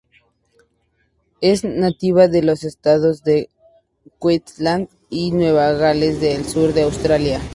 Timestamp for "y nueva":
5.11-5.73